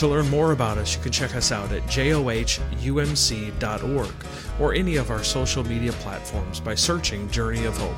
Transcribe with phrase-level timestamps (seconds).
[0.00, 2.14] To learn more about us, you can check us out at johumc.org
[4.58, 7.94] or any of our social media platforms by searching Journey of Hope.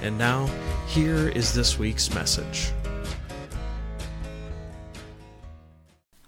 [0.00, 0.48] And now,
[0.86, 2.70] here is this week's message.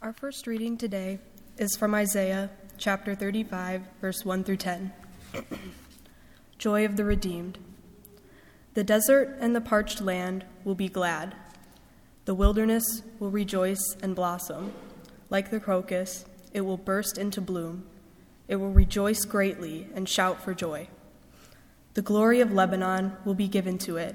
[0.00, 1.20] Our first reading today
[1.56, 4.92] is from Isaiah chapter 35, verse 1 through 10.
[6.58, 7.58] Joy of the redeemed.
[8.74, 11.36] The desert and the parched land will be glad.
[12.24, 14.72] The wilderness will rejoice and blossom.
[15.32, 17.84] Like the crocus, it will burst into bloom.
[18.48, 20.88] It will rejoice greatly and shout for joy.
[21.94, 24.14] The glory of Lebanon will be given to it,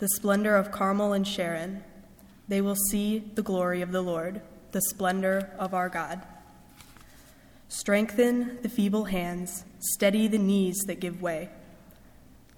[0.00, 1.82] the splendor of Carmel and Sharon.
[2.46, 4.42] They will see the glory of the Lord,
[4.72, 6.20] the splendor of our God.
[7.68, 11.48] Strengthen the feeble hands, steady the knees that give way.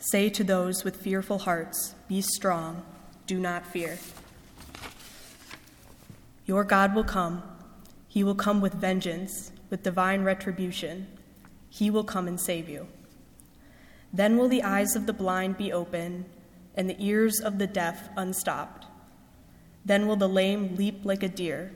[0.01, 2.85] Say to those with fearful hearts, Be strong,
[3.29, 3.97] do not fear.
[6.47, 7.45] Your God will come
[8.17, 11.07] he will come with vengeance, with divine retribution.
[11.69, 12.89] He will come and save you.
[14.11, 16.25] Then will the eyes of the blind be open,
[16.75, 18.87] and the ears of the deaf unstopped.
[19.85, 21.73] Then will the lame leap like a deer,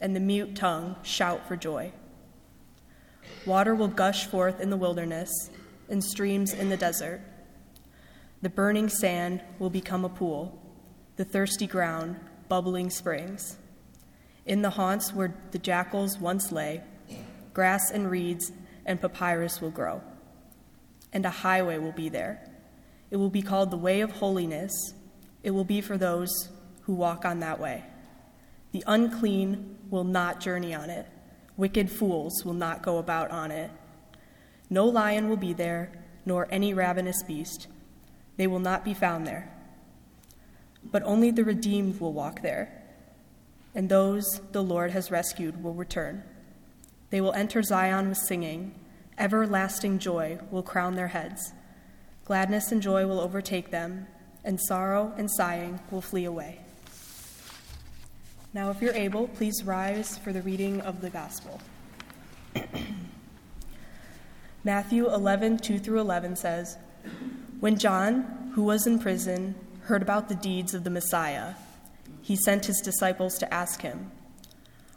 [0.00, 1.92] and the mute tongue shout for joy.
[3.44, 5.50] Water will gush forth in the wilderness,
[5.90, 7.20] and streams in the desert.
[8.40, 10.58] The burning sand will become a pool,
[11.16, 12.16] the thirsty ground,
[12.48, 13.58] bubbling springs.
[14.44, 16.82] In the haunts where the jackals once lay,
[17.54, 18.50] grass and reeds
[18.84, 20.02] and papyrus will grow.
[21.12, 22.50] And a highway will be there.
[23.10, 24.72] It will be called the way of holiness.
[25.42, 26.48] It will be for those
[26.82, 27.84] who walk on that way.
[28.72, 31.06] The unclean will not journey on it.
[31.56, 33.70] Wicked fools will not go about on it.
[34.70, 35.92] No lion will be there,
[36.24, 37.68] nor any ravenous beast.
[38.38, 39.52] They will not be found there.
[40.82, 42.81] But only the redeemed will walk there
[43.74, 46.22] and those the Lord has rescued will return.
[47.10, 48.74] They will enter Zion with singing.
[49.18, 51.52] Everlasting joy will crown their heads.
[52.24, 54.06] Gladness and joy will overtake them,
[54.44, 56.60] and sorrow and sighing will flee away.
[58.54, 61.60] Now, if you're able, please rise for the reading of the Gospel.
[64.64, 66.76] Matthew 11, 2 through 11 says,
[67.60, 71.54] When John, who was in prison, heard about the deeds of the Messiah,
[72.22, 74.10] he sent his disciples to ask him,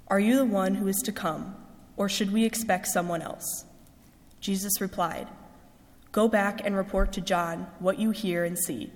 [0.08, 1.56] Are you the one who is to come,
[1.98, 3.66] or should we expect someone else?
[4.40, 5.28] Jesus replied,
[6.12, 8.92] Go back and report to John what you hear and see.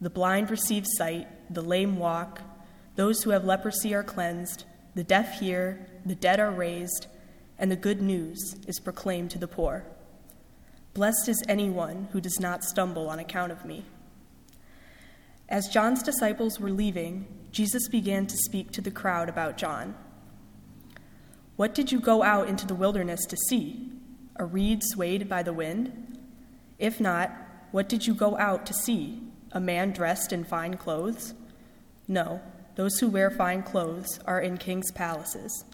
[0.00, 2.40] The blind receive sight, the lame walk,
[2.96, 7.06] those who have leprosy are cleansed, the deaf hear, the dead are raised,
[7.58, 9.84] and the good news is proclaimed to the poor.
[10.94, 13.84] Blessed is anyone who does not stumble on account of me.
[15.48, 19.94] As John's disciples were leaving, Jesus began to speak to the crowd about John.
[21.54, 23.92] What did you go out into the wilderness to see?
[24.36, 26.18] A reed swayed by the wind?
[26.78, 27.32] If not,
[27.70, 29.22] what did you go out to see?
[29.52, 31.32] A man dressed in fine clothes?
[32.08, 32.40] No,
[32.74, 35.64] those who wear fine clothes are in king's palaces.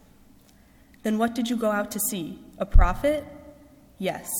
[1.02, 2.38] Then what did you go out to see?
[2.58, 3.24] A prophet?
[3.98, 4.30] Yes,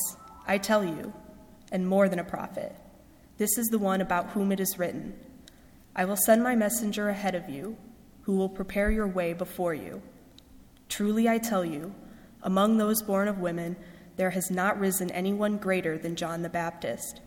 [0.47, 1.13] I tell you,
[1.71, 2.75] and more than a prophet.
[3.37, 5.13] This is the one about whom it is written.
[5.95, 7.77] I will send my messenger ahead of you,
[8.23, 10.01] who will prepare your way before you.
[10.89, 11.93] Truly I tell you,
[12.41, 13.75] among those born of women,
[14.15, 17.21] there has not risen anyone greater than John the Baptist.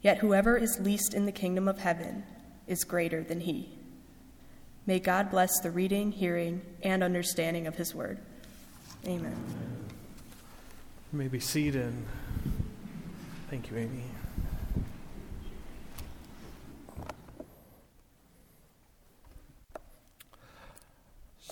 [0.00, 2.24] Yet whoever is least in the kingdom of heaven
[2.66, 3.70] is greater than he.
[4.86, 8.18] May God bless the reading, hearing, and understanding of his word.
[9.06, 9.36] Amen.
[11.12, 11.94] You may be seated.
[13.48, 14.02] Thank you, Amy.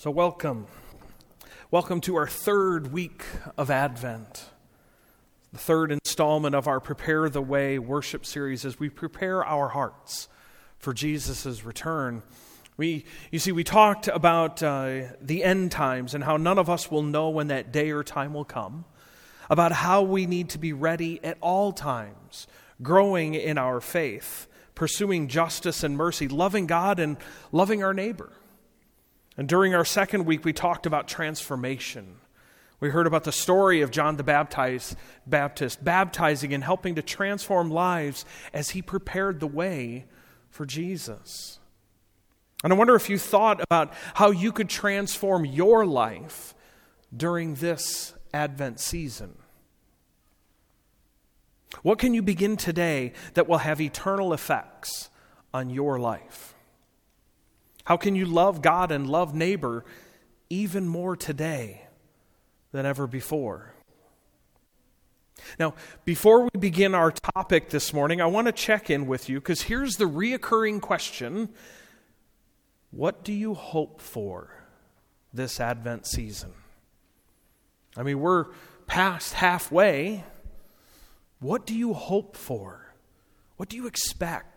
[0.01, 0.65] So, welcome.
[1.69, 3.23] Welcome to our third week
[3.55, 4.45] of Advent,
[5.53, 10.27] the third installment of our Prepare the Way worship series as we prepare our hearts
[10.79, 12.23] for Jesus' return.
[12.77, 16.89] We, you see, we talked about uh, the end times and how none of us
[16.89, 18.85] will know when that day or time will come,
[19.51, 22.47] about how we need to be ready at all times,
[22.81, 27.17] growing in our faith, pursuing justice and mercy, loving God and
[27.51, 28.31] loving our neighbor.
[29.41, 32.17] And during our second week, we talked about transformation.
[32.79, 34.95] We heard about the story of John the Baptist,
[35.25, 38.23] Baptist baptizing and helping to transform lives
[38.53, 40.05] as he prepared the way
[40.51, 41.57] for Jesus.
[42.63, 46.53] And I wonder if you thought about how you could transform your life
[47.17, 49.39] during this Advent season.
[51.81, 55.09] What can you begin today that will have eternal effects
[55.51, 56.53] on your life?
[57.85, 59.85] How can you love God and love neighbor
[60.49, 61.87] even more today
[62.71, 63.73] than ever before?
[65.59, 65.73] Now,
[66.05, 69.63] before we begin our topic this morning, I want to check in with you because
[69.63, 71.49] here's the reoccurring question
[72.91, 74.53] What do you hope for
[75.33, 76.51] this Advent season?
[77.97, 78.45] I mean, we're
[78.87, 80.23] past halfway.
[81.39, 82.93] What do you hope for?
[83.57, 84.50] What do you expect?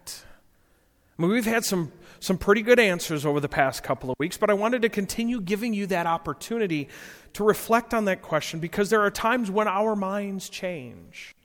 [1.17, 4.37] I mean, we've had some, some pretty good answers over the past couple of weeks,
[4.37, 6.89] but I wanted to continue giving you that opportunity
[7.35, 11.37] to reflect on that question because there are times when our minds change.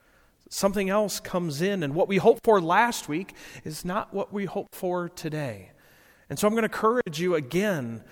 [0.49, 4.45] Something else comes in, and what we hoped for last week is not what we
[4.45, 5.69] hope for today.
[6.29, 8.03] And so I'm going to encourage you again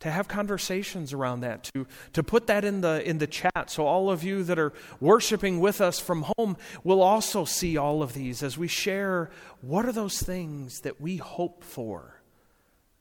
[0.00, 3.86] to have conversations around that, to, to put that in the, in the chat so
[3.86, 8.12] all of you that are worshiping with us from home will also see all of
[8.12, 12.20] these as we share what are those things that we hope for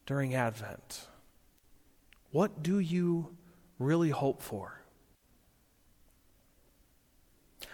[0.05, 1.07] during Advent.
[2.31, 3.35] What do you
[3.79, 4.81] really hope for?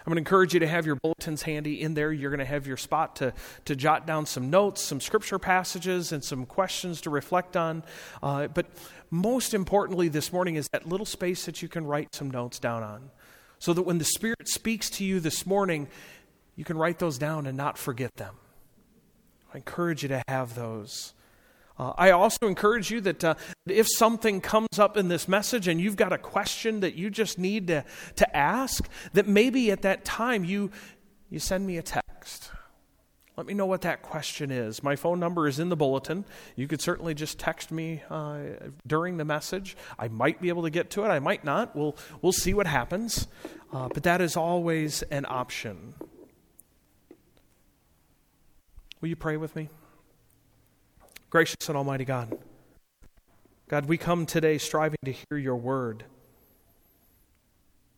[0.04, 2.12] I'm going to encourage you to have your bulletins handy in there.
[2.12, 3.32] You're going to have your spot to,
[3.66, 7.84] to jot down some notes, some scripture passages, and some questions to reflect on.
[8.20, 8.66] Uh, but
[9.10, 12.82] most importantly, this morning is that little space that you can write some notes down
[12.82, 13.10] on.
[13.60, 15.86] So that when the Spirit speaks to you this morning,
[16.56, 18.34] you can write those down and not forget them.
[19.54, 21.14] I encourage you to have those.
[21.78, 23.34] Uh, I also encourage you that uh,
[23.66, 27.38] if something comes up in this message and you've got a question that you just
[27.38, 27.84] need to,
[28.16, 30.70] to ask, that maybe at that time you,
[31.30, 32.50] you send me a text.
[33.36, 34.82] Let me know what that question is.
[34.82, 36.26] My phone number is in the bulletin.
[36.54, 38.40] You could certainly just text me uh,
[38.86, 39.74] during the message.
[39.98, 41.08] I might be able to get to it.
[41.08, 41.74] I might not.
[41.74, 43.26] We'll, we'll see what happens.
[43.72, 45.94] Uh, but that is always an option.
[49.00, 49.70] Will you pray with me?
[51.32, 52.36] Gracious and Almighty God,
[53.66, 56.04] God, we come today striving to hear your word,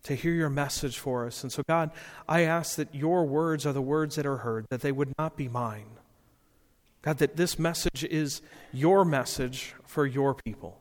[0.04, 1.42] to hear your message for us.
[1.42, 1.90] And so, God,
[2.28, 5.36] I ask that your words are the words that are heard, that they would not
[5.36, 5.98] be mine.
[7.02, 8.40] God, that this message is
[8.72, 10.78] your message for your people.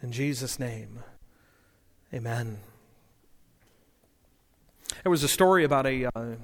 [0.00, 1.00] In Jesus' name,
[2.10, 2.56] amen.
[5.02, 6.36] There was a story about a, uh,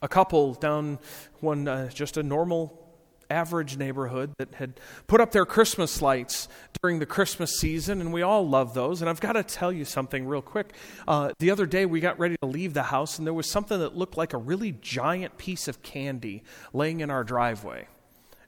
[0.00, 1.00] a couple down
[1.40, 2.84] one, uh, just a normal
[3.30, 6.48] average neighborhood that had put up their Christmas lights
[6.82, 9.00] during the Christmas season, and we all love those.
[9.00, 10.72] And I've got to tell you something real quick.
[11.06, 13.78] Uh, the other day, we got ready to leave the house, and there was something
[13.78, 16.42] that looked like a really giant piece of candy
[16.72, 17.86] laying in our driveway.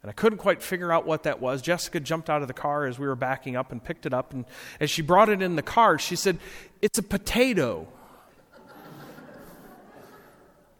[0.02, 1.60] And I couldn't quite figure out what that was.
[1.60, 4.32] Jessica jumped out of the car as we were backing up and picked it up.
[4.32, 4.46] And
[4.80, 6.38] as she brought it in the car, she said,
[6.80, 7.86] It's a potato.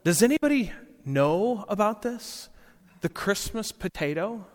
[0.05, 0.73] Does anybody
[1.05, 2.49] know about this?
[3.01, 4.47] The Christmas potato?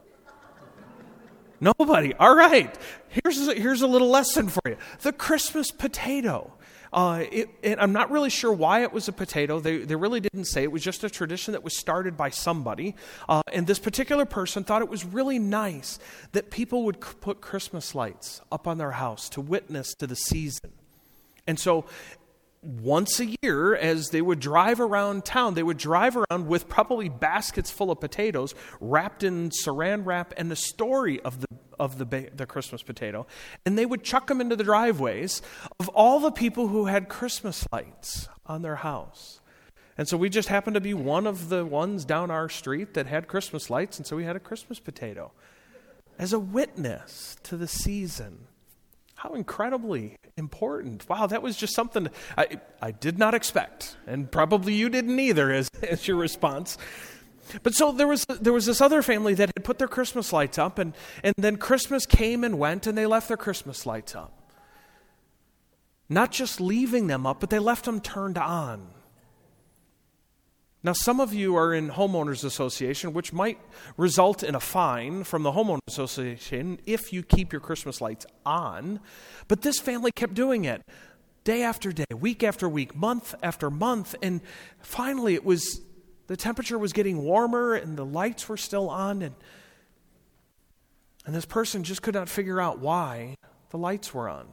[1.59, 2.13] Nobody.
[2.15, 2.75] All right.
[3.07, 4.77] Here's a, here's a little lesson for you.
[5.01, 6.53] The Christmas potato.
[6.93, 7.49] Uh, it,
[7.79, 9.59] I'm not really sure why it was a potato.
[9.59, 10.63] They, they really didn't say.
[10.63, 12.95] It was just a tradition that was started by somebody.
[13.27, 15.99] Uh, and this particular person thought it was really nice
[16.31, 20.15] that people would c- put Christmas lights up on their house to witness to the
[20.15, 20.71] season.
[21.47, 21.85] And so
[22.65, 27.09] once a year, as they would drive around town, they would drive around with probably
[27.09, 32.29] baskets full of potatoes wrapped in saran wrap and the story of the of the,
[32.33, 33.27] the Christmas potato,
[33.65, 35.41] and they would chuck them into the driveways
[35.79, 39.41] of all the people who had Christmas lights on their house.
[39.97, 43.07] And so we just happened to be one of the ones down our street that
[43.07, 45.31] had Christmas lights, and so we had a Christmas potato
[46.17, 48.47] as a witness to the season.
[49.15, 51.07] How incredibly important.
[51.07, 53.95] Wow, that was just something I, I did not expect.
[54.05, 56.77] And probably you didn't either, as, as your response.
[57.63, 60.57] But so there was, there was this other family that had put their Christmas lights
[60.57, 60.93] up, and,
[61.23, 64.51] and then Christmas came and went, and they left their Christmas lights up.
[66.09, 68.87] Not just leaving them up, but they left them turned on.
[70.85, 73.57] Now, some of you are in homeowners association, which might
[73.97, 78.99] result in a fine from the homeowners association if you keep your Christmas lights on.
[79.47, 80.83] But this family kept doing it
[81.43, 84.41] day after day, week after week, month after month, and
[84.79, 85.81] finally it was
[86.27, 89.33] the temperature was getting warmer and the lights were still on and
[91.25, 93.33] and this person just could not figure out why
[93.71, 94.49] the lights were on.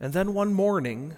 [0.00, 1.14] And then one morning,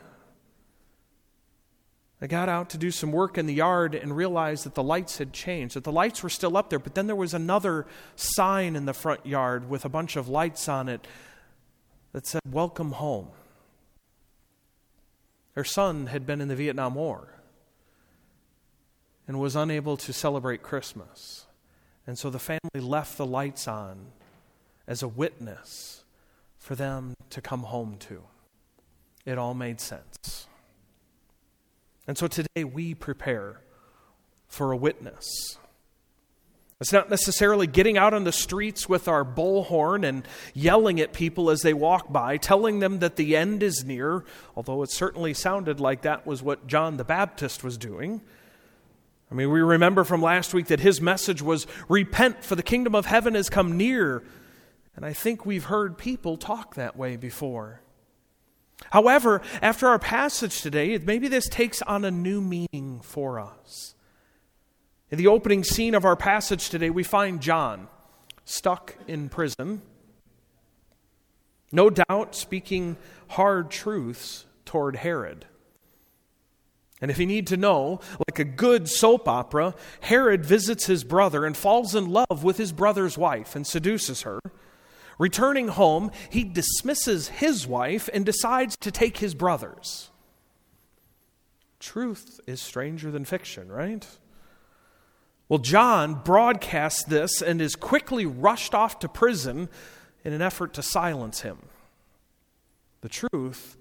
[2.22, 5.18] I got out to do some work in the yard and realized that the lights
[5.18, 8.76] had changed, that the lights were still up there, but then there was another sign
[8.76, 11.06] in the front yard with a bunch of lights on it
[12.12, 13.28] that said, Welcome home.
[15.54, 17.28] Her son had been in the Vietnam War
[19.26, 21.46] and was unable to celebrate Christmas.
[22.06, 24.12] And so the family left the lights on
[24.86, 26.04] as a witness
[26.58, 28.24] for them to come home to.
[29.24, 30.48] It all made sense.
[32.06, 33.60] And so today we prepare
[34.46, 35.56] for a witness.
[36.80, 41.50] It's not necessarily getting out on the streets with our bullhorn and yelling at people
[41.50, 44.24] as they walk by, telling them that the end is near,
[44.56, 48.22] although it certainly sounded like that was what John the Baptist was doing.
[49.30, 52.94] I mean, we remember from last week that his message was repent, for the kingdom
[52.94, 54.24] of heaven has come near.
[54.96, 57.82] And I think we've heard people talk that way before.
[58.90, 63.94] However, after our passage today, maybe this takes on a new meaning for us.
[65.10, 67.88] In the opening scene of our passage today, we find John
[68.44, 69.82] stuck in prison,
[71.72, 72.96] no doubt speaking
[73.28, 75.46] hard truths toward Herod.
[77.00, 81.46] And if you need to know, like a good soap opera, Herod visits his brother
[81.46, 84.40] and falls in love with his brother's wife and seduces her.
[85.20, 90.08] Returning home, he dismisses his wife and decides to take his brother's.
[91.78, 94.06] Truth is stranger than fiction, right?
[95.46, 99.68] Well, John broadcasts this and is quickly rushed off to prison
[100.24, 101.58] in an effort to silence him.
[103.02, 103.76] The truth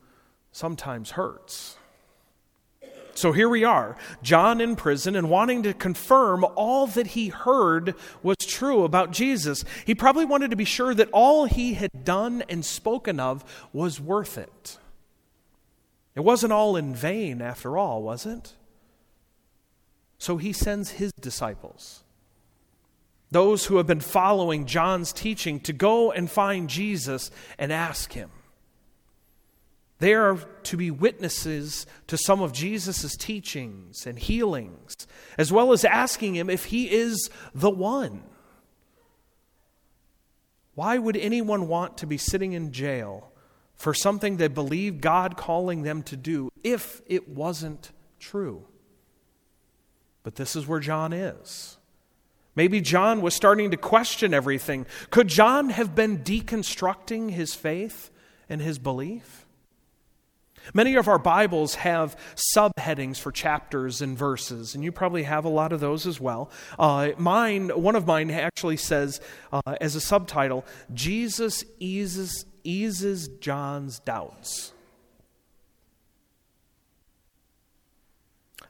[0.51, 1.77] sometimes hurts.
[3.19, 7.95] So here we are, John in prison and wanting to confirm all that he heard
[8.23, 9.65] was true about Jesus.
[9.85, 13.99] He probably wanted to be sure that all he had done and spoken of was
[13.99, 14.77] worth it.
[16.15, 18.53] It wasn't all in vain, after all, was it?
[20.17, 22.03] So he sends his disciples,
[23.31, 28.29] those who have been following John's teaching, to go and find Jesus and ask him.
[29.99, 34.95] They are to be witnesses to some of Jesus' teachings and healings,
[35.37, 38.23] as well as asking him if he is the one.
[40.73, 43.33] Why would anyone want to be sitting in jail
[43.75, 48.65] for something they believe God calling them to do if it wasn't true?
[50.23, 51.77] But this is where John is.
[52.55, 54.85] Maybe John was starting to question everything.
[55.09, 58.09] Could John have been deconstructing his faith
[58.47, 59.45] and his belief?
[60.73, 65.49] Many of our Bibles have subheadings for chapters and verses, and you probably have a
[65.49, 66.51] lot of those as well.
[66.77, 69.19] Uh, mine, one of mine actually says
[69.51, 74.73] uh, as a subtitle, Jesus eases, eases John's doubts.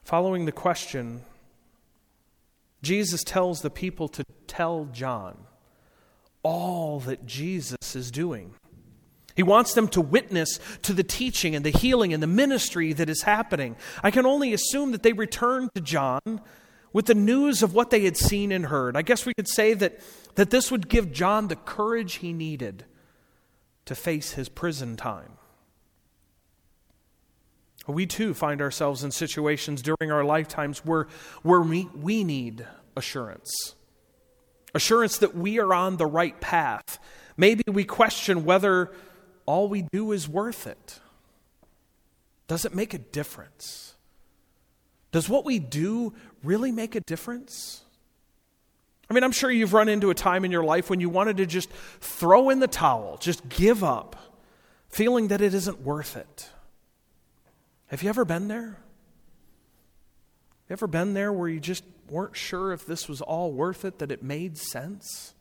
[0.04, 1.22] Following the question,
[2.82, 5.38] Jesus tells the people to tell John
[6.44, 8.54] all that Jesus is doing.
[9.40, 13.10] He wants them to witness to the teaching and the healing and the ministry that
[13.10, 13.78] is happening.
[14.04, 16.42] I can only assume that they returned to John
[16.92, 18.98] with the news of what they had seen and heard.
[18.98, 20.02] I guess we could say that,
[20.36, 22.84] that this would give John the courage he needed
[23.86, 25.32] to face his prison time.
[27.88, 31.08] We too find ourselves in situations during our lifetimes where,
[31.44, 32.68] where we, we need
[32.98, 33.76] assurance.
[34.76, 37.00] Assurance that we are on the right path.
[37.38, 38.92] Maybe we question whether
[39.50, 41.00] all we do is worth it.
[42.48, 43.96] Does it make a difference?
[45.12, 46.14] Does what we do
[46.44, 47.82] really make a difference?
[49.10, 51.38] I mean, I'm sure you've run into a time in your life when you wanted
[51.38, 54.16] to just throw in the towel, just give up,
[54.88, 56.50] feeling that it isn't worth it.
[57.88, 58.78] Have you ever been there?
[60.68, 63.98] You ever been there where you just weren't sure if this was all worth it,
[63.98, 65.34] that it made sense?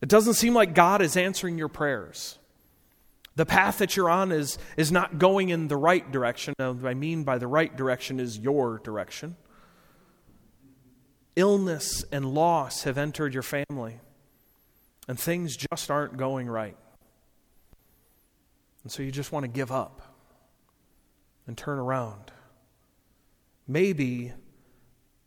[0.00, 2.38] It doesn't seem like God is answering your prayers.
[3.34, 6.54] The path that you're on is, is not going in the right direction.
[6.58, 9.36] Now, what I mean by the right direction is your direction.
[11.34, 14.00] Illness and loss have entered your family,
[15.08, 16.76] and things just aren't going right.
[18.82, 20.02] And so you just want to give up
[21.46, 22.32] and turn around.
[23.66, 24.32] Maybe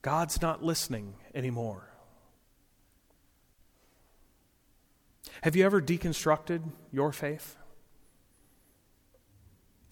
[0.04, 1.90] God's not listening anymore.
[5.42, 7.58] Have you ever deconstructed your faith?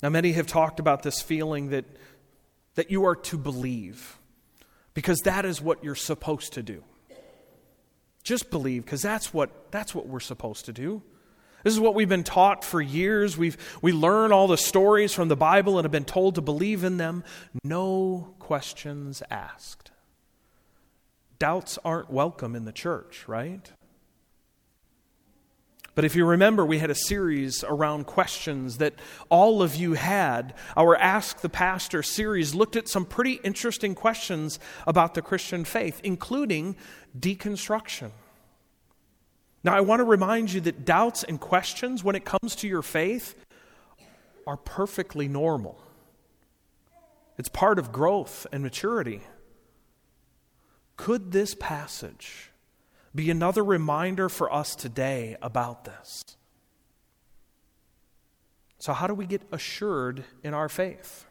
[0.03, 1.85] Now, many have talked about this feeling that,
[2.75, 4.17] that you are to believe
[4.93, 6.83] because that is what you're supposed to do.
[8.21, 11.01] Just believe because that's what, that's what we're supposed to do.
[11.63, 13.37] This is what we've been taught for years.
[13.37, 16.83] We've, we learn all the stories from the Bible and have been told to believe
[16.83, 17.23] in them.
[17.63, 19.91] No questions asked.
[21.39, 23.71] Doubts aren't welcome in the church, right?
[25.95, 28.95] But if you remember, we had a series around questions that
[29.29, 30.55] all of you had.
[30.75, 36.01] Our Ask the Pastor series looked at some pretty interesting questions about the Christian faith,
[36.03, 36.75] including
[37.17, 38.09] deconstruction.
[39.63, 42.81] Now, I want to remind you that doubts and questions when it comes to your
[42.81, 43.35] faith
[44.47, 45.79] are perfectly normal.
[47.37, 49.21] It's part of growth and maturity.
[50.97, 52.49] Could this passage
[53.15, 56.23] be another reminder for us today about this?
[58.79, 61.25] So, how do we get assured in our faith?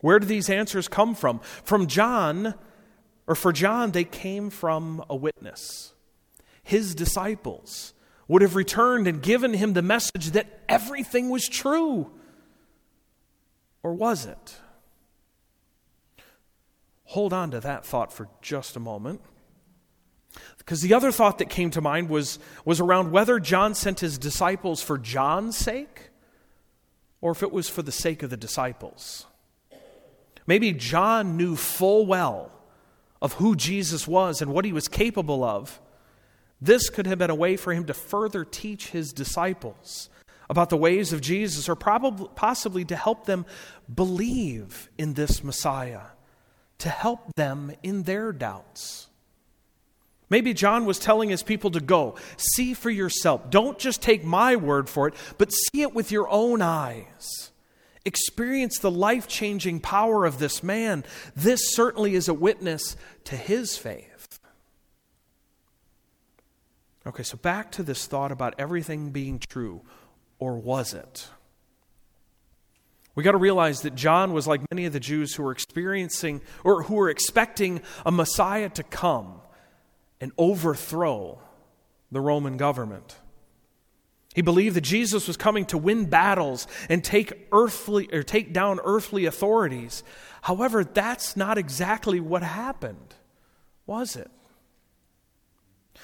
[0.00, 1.38] Where do these answers come from?
[1.62, 2.54] From John,
[3.26, 5.94] or for John, they came from a witness
[6.64, 7.92] his disciples
[8.26, 12.10] would have returned and given him the message that everything was true.
[13.82, 14.56] Or was it?
[17.04, 19.20] Hold on to that thought for just a moment.
[20.58, 24.18] Because the other thought that came to mind was, was around whether John sent his
[24.18, 26.10] disciples for John's sake
[27.20, 29.26] or if it was for the sake of the disciples.
[30.46, 32.50] Maybe John knew full well
[33.22, 35.80] of who Jesus was and what he was capable of.
[36.60, 40.10] This could have been a way for him to further teach his disciples
[40.50, 43.46] about the ways of Jesus, or probably, possibly to help them
[43.92, 46.02] believe in this Messiah,
[46.78, 49.08] to help them in their doubts.
[50.34, 53.50] Maybe John was telling his people to go, see for yourself.
[53.50, 57.52] Don't just take my word for it, but see it with your own eyes.
[58.04, 61.04] Experience the life changing power of this man.
[61.36, 64.40] This certainly is a witness to his faith.
[67.06, 69.82] Okay, so back to this thought about everything being true,
[70.40, 71.28] or was it?
[73.14, 76.40] We got to realize that John was like many of the Jews who were experiencing
[76.64, 79.40] or who were expecting a Messiah to come
[80.20, 81.40] and overthrow
[82.10, 83.16] the Roman government.
[84.34, 88.80] He believed that Jesus was coming to win battles and take earthly or take down
[88.84, 90.02] earthly authorities.
[90.42, 93.14] However, that's not exactly what happened,
[93.86, 94.30] was it?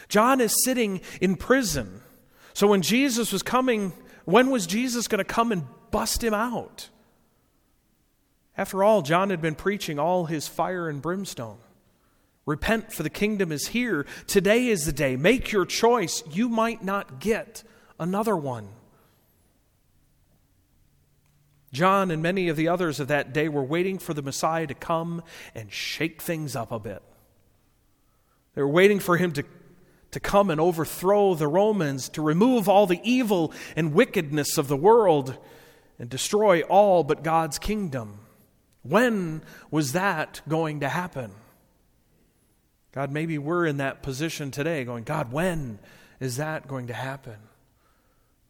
[0.09, 2.03] John is sitting in prison.
[2.55, 3.93] So when Jesus was coming,
[4.25, 6.89] when was Jesus going to come and bust him out?
[8.57, 11.59] After all, John had been preaching all his fire and brimstone.
[12.51, 14.05] Repent, for the kingdom is here.
[14.27, 15.15] Today is the day.
[15.15, 16.25] Make your choice.
[16.33, 17.63] You might not get
[18.01, 18.71] another one.
[21.73, 24.75] John and many of the others of that day were waiting for the Messiah to
[24.75, 25.23] come
[25.55, 27.05] and shake things up a bit.
[28.57, 29.45] They were waiting for him to
[30.11, 34.77] to come and overthrow the Romans, to remove all the evil and wickedness of the
[34.77, 35.39] world,
[36.01, 38.19] and destroy all but God's kingdom.
[38.83, 41.31] When was that going to happen?
[42.93, 45.79] God, maybe we're in that position today, going, God, when
[46.19, 47.37] is that going to happen?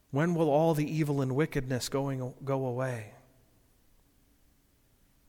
[0.09, 3.13] When will all the evil and wickedness going, go away?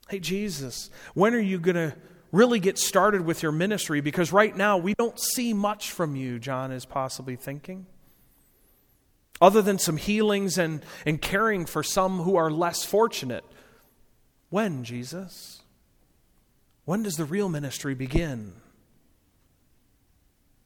[0.08, 1.94] Hey, Jesus, when are you going to
[2.32, 6.38] really get started with your ministry because right now we don't see much from you,
[6.38, 7.86] John is possibly thinking.
[9.40, 13.44] Other than some healings and, and caring for some who are less fortunate.
[14.50, 15.62] When, Jesus?
[16.84, 18.54] When does the real ministry begin?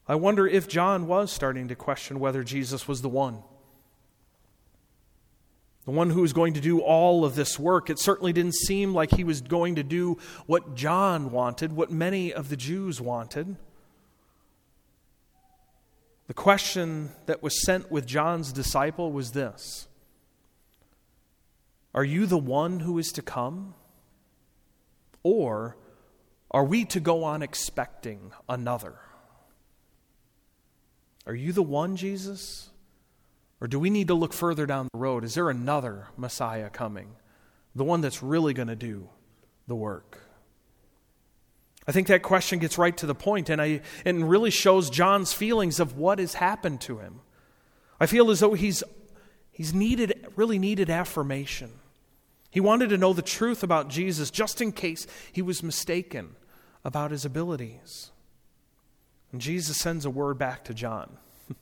[0.09, 3.43] I wonder if John was starting to question whether Jesus was the one
[5.87, 7.89] the one who was going to do all of this work.
[7.89, 12.35] It certainly didn't seem like he was going to do what John wanted, what many
[12.35, 13.55] of the Jews wanted.
[16.27, 19.87] The question that was sent with John's disciple was this
[21.95, 23.75] Are you the one who is to come?
[25.23, 25.77] Or
[26.51, 28.99] are we to go on expecting another?
[31.27, 32.71] Are you the one, Jesus?
[33.61, 35.25] Or do we need to look further down the road?
[35.25, 37.17] Is there another Messiah coming?
[37.75, 39.09] The one that's really going to do
[39.67, 40.19] the work?
[41.89, 45.33] I think that question gets right to the point and, I, and really shows John's
[45.33, 47.21] feelings of what has happened to him.
[48.01, 48.83] I feel as though he's,
[49.53, 51.73] he's needed, really needed affirmation.
[52.51, 56.37] He wanted to know the truth about Jesus just in case he was mistaken
[56.85, 58.11] about his abilities.
[59.33, 61.17] And Jesus sends a word back to John.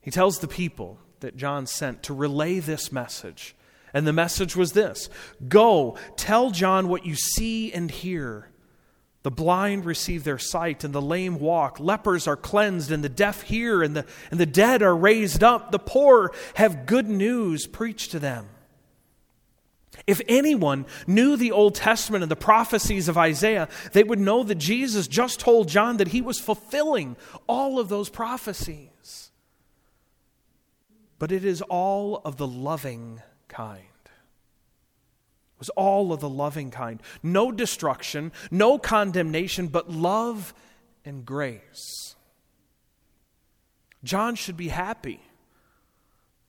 [0.00, 3.56] He tells the people that John sent to relay this message.
[3.94, 5.08] And the message was this
[5.48, 8.50] Go, tell John what you see and hear.
[9.22, 11.80] The blind receive their sight, and the lame walk.
[11.80, 15.72] Lepers are cleansed, and the deaf hear, and the, and the dead are raised up.
[15.72, 18.46] The poor have good news preached to them.
[20.06, 24.56] If anyone knew the Old Testament and the prophecies of Isaiah, they would know that
[24.56, 29.30] Jesus just told John that he was fulfilling all of those prophecies.
[31.18, 37.00] But it is all of the loving kind It was all of the loving kind.
[37.22, 40.52] No destruction, no condemnation, but love
[41.04, 42.14] and grace.
[44.02, 45.20] John should be happy,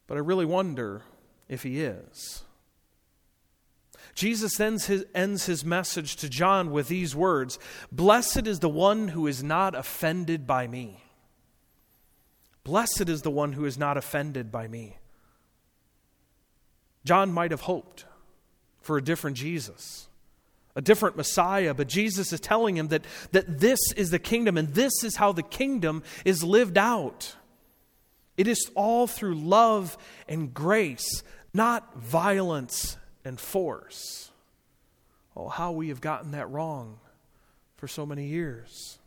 [0.08, 1.04] but I really wonder
[1.48, 2.45] if he is.
[4.16, 7.60] Jesus ends his, ends his message to John with these words
[7.92, 11.04] Blessed is the one who is not offended by me.
[12.64, 14.98] Blessed is the one who is not offended by me.
[17.04, 18.06] John might have hoped
[18.82, 20.08] for a different Jesus,
[20.76, 21.74] a different Messiah.
[21.74, 25.34] But Jesus is telling him that, that this is the kingdom and this is how
[25.34, 27.36] the kingdom is lived out.
[28.38, 29.98] It is all through love
[30.28, 31.22] and grace,
[31.54, 34.32] not violence and force.
[35.36, 37.00] Oh, how we have gotten that wrong
[37.76, 39.00] for so many years.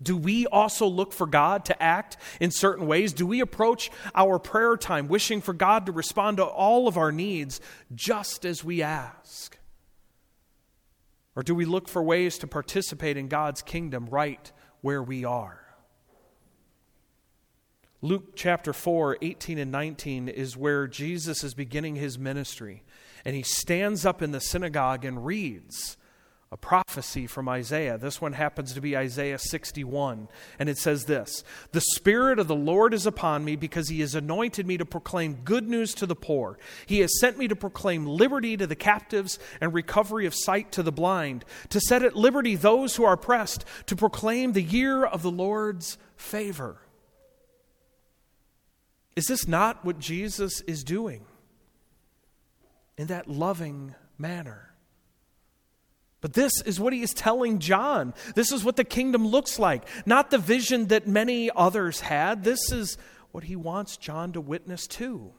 [0.00, 3.12] Do we also look for God to act in certain ways?
[3.12, 7.10] Do we approach our prayer time wishing for God to respond to all of our
[7.10, 7.60] needs
[7.94, 9.58] just as we ask?
[11.34, 15.60] Or do we look for ways to participate in God's kingdom right where we are?
[18.00, 22.84] Luke chapter 4, 18 and 19 is where Jesus is beginning his ministry.
[23.28, 25.98] And he stands up in the synagogue and reads
[26.50, 27.98] a prophecy from Isaiah.
[27.98, 30.28] This one happens to be Isaiah 61.
[30.58, 34.14] And it says this The Spirit of the Lord is upon me because he has
[34.14, 36.58] anointed me to proclaim good news to the poor.
[36.86, 40.82] He has sent me to proclaim liberty to the captives and recovery of sight to
[40.82, 45.20] the blind, to set at liberty those who are oppressed, to proclaim the year of
[45.20, 46.78] the Lord's favor.
[49.16, 51.26] Is this not what Jesus is doing
[52.98, 54.74] in that loving manner?
[56.20, 58.12] But this is what he is telling John.
[58.34, 59.84] This is what the kingdom looks like.
[60.04, 62.42] Not the vision that many others had.
[62.44, 62.98] This is
[63.30, 65.32] what he wants John to witness to.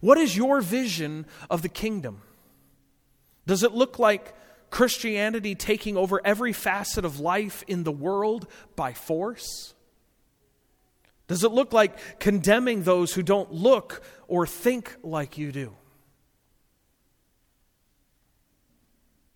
[0.00, 2.22] What is your vision of the kingdom?
[3.46, 4.34] Does it look like
[4.70, 9.74] Christianity taking over every facet of life in the world by force?
[11.30, 15.72] Does it look like condemning those who don't look or think like you do?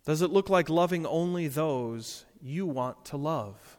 [0.05, 3.77] Does it look like loving only those you want to love?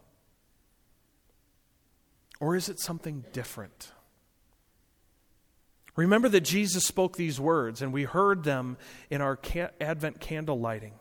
[2.40, 3.92] Or is it something different?
[5.94, 8.79] Remember that Jesus spoke these words, and we heard them
[9.11, 9.38] in our
[9.79, 10.94] Advent candle lighting.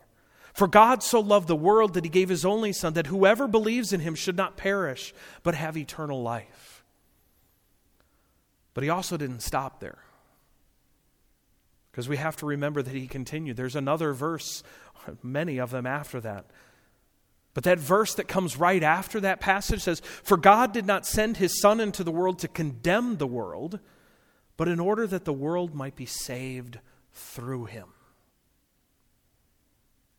[0.53, 3.93] For God so loved the world that he gave his only Son, that whoever believes
[3.93, 6.74] in him should not perish, but have eternal life.
[8.75, 9.97] But he also didn't stop there.
[11.89, 13.57] Because we have to remember that he continued.
[13.57, 14.61] There's another verse
[15.23, 16.45] many of them after that.
[17.53, 21.37] But that verse that comes right after that passage says, For God did not send
[21.37, 23.79] his Son into the world to condemn the world,
[24.57, 26.79] but in order that the world might be saved
[27.13, 27.87] through him.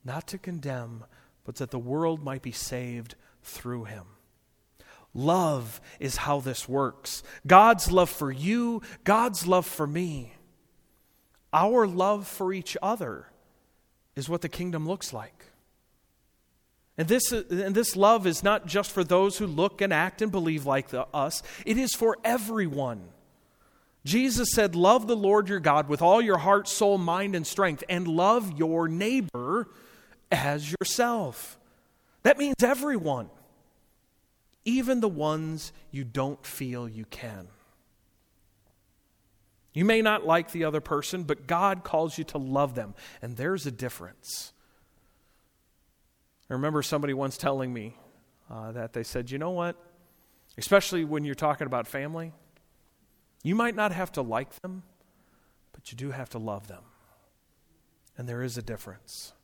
[0.03, 1.05] Not to condemn,
[1.45, 4.07] but that the world might be saved through him.
[5.17, 7.23] Love is how this works.
[7.47, 10.35] God's love for you, God's love for me,
[11.55, 13.27] our love for each other
[14.15, 15.47] is what the kingdom looks like.
[16.99, 20.31] And this, and this love is not just for those who look and act and
[20.31, 23.03] believe like the, us, it is for everyone.
[24.05, 27.85] Jesus said, Love the Lord your God with all your heart, soul, mind, and strength,
[27.89, 29.69] and love your neighbor
[30.31, 31.59] as yourself.
[32.23, 33.29] That means everyone,
[34.67, 37.49] even the ones you don't feel you can.
[39.73, 42.95] You may not like the other person, but God calls you to love them.
[43.23, 44.53] And there's a difference.
[46.51, 47.97] I remember somebody once telling me
[48.51, 49.77] uh, that they said, you know what?
[50.59, 52.33] Especially when you're talking about family,
[53.43, 54.83] you might not have to like them,
[55.73, 56.83] but you do have to love them.
[58.17, 59.35] And there is a difference.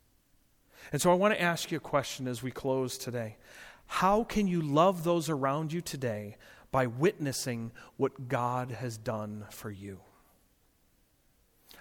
[0.93, 3.37] And so I want to ask you a question as we close today.
[3.93, 6.39] How can you love those around you today
[6.71, 10.01] by witnessing what God has done for you?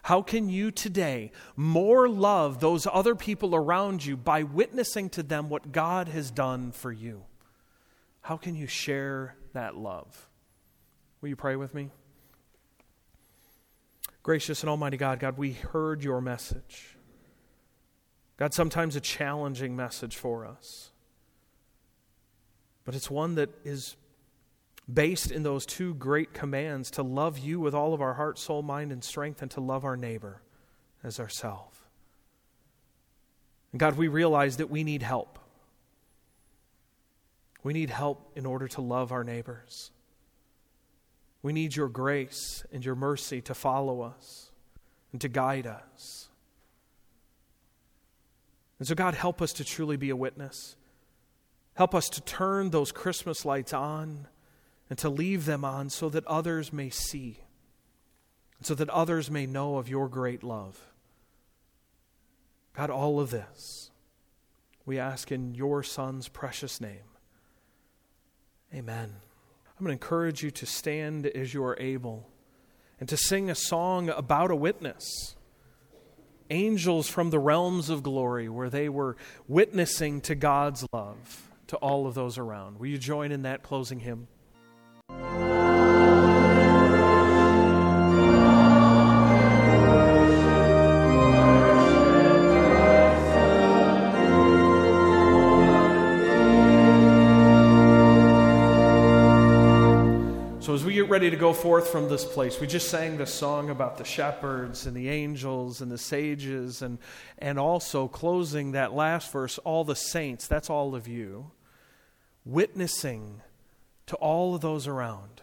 [0.03, 5.47] How can you today more love those other people around you by witnessing to them
[5.47, 7.23] what God has done for you?
[8.19, 10.27] How can you share that love?
[11.21, 11.91] Will you pray with me?
[14.21, 16.97] Gracious and Almighty God, God, we heard your message.
[18.35, 20.90] God, sometimes a challenging message for us.
[22.91, 23.95] But it's one that is
[24.93, 28.61] based in those two great commands to love you with all of our heart, soul,
[28.61, 30.41] mind, and strength, and to love our neighbor
[31.01, 31.79] as ourselves.
[33.71, 35.39] And God, we realize that we need help.
[37.63, 39.91] We need help in order to love our neighbors.
[41.41, 44.51] We need your grace and your mercy to follow us
[45.13, 46.27] and to guide us.
[48.79, 50.75] And so, God, help us to truly be a witness.
[51.81, 54.27] Help us to turn those Christmas lights on
[54.91, 57.39] and to leave them on so that others may see,
[58.61, 60.79] so that others may know of your great love.
[62.73, 63.89] God, all of this
[64.85, 67.17] we ask in your Son's precious name.
[68.71, 69.15] Amen.
[69.79, 72.29] I'm going to encourage you to stand as you are able
[72.99, 75.35] and to sing a song about a witness.
[76.51, 79.17] Angels from the realms of glory, where they were
[79.47, 82.77] witnessing to God's love to all of those around.
[82.79, 84.27] Will you join in that closing hymn?
[100.59, 103.25] So, as we get ready to go forth from this place, we just sang the
[103.25, 106.99] song about the shepherds and the angels and the sages, and,
[107.37, 111.51] and also closing that last verse, all the saints, that's all of you,
[112.45, 113.41] witnessing
[114.07, 115.41] to all of those around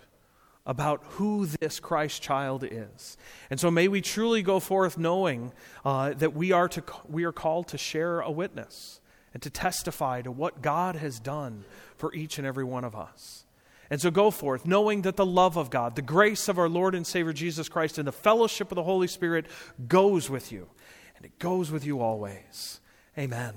[0.66, 3.16] about who this Christ child is.
[3.48, 7.32] And so may we truly go forth knowing uh, that we are, to, we are
[7.32, 9.00] called to share a witness
[9.32, 11.64] and to testify to what God has done
[11.96, 13.46] for each and every one of us.
[13.90, 16.94] And so go forth, knowing that the love of God, the grace of our Lord
[16.94, 19.46] and Savior Jesus Christ, and the fellowship of the Holy Spirit
[19.88, 20.68] goes with you.
[21.16, 22.80] And it goes with you always.
[23.16, 23.54] Amen.